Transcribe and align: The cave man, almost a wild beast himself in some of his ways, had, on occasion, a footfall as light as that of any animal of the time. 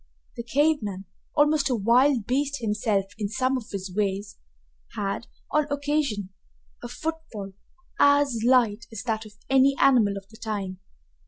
The 0.35 0.41
cave 0.41 0.77
man, 0.81 1.05
almost 1.35 1.69
a 1.69 1.75
wild 1.75 2.25
beast 2.25 2.59
himself 2.59 3.05
in 3.19 3.29
some 3.29 3.55
of 3.55 3.69
his 3.69 3.93
ways, 3.95 4.39
had, 4.95 5.27
on 5.51 5.67
occasion, 5.71 6.29
a 6.81 6.87
footfall 6.87 7.53
as 7.99 8.41
light 8.43 8.87
as 8.91 9.03
that 9.03 9.27
of 9.27 9.33
any 9.47 9.75
animal 9.77 10.17
of 10.17 10.27
the 10.29 10.37
time. 10.37 10.79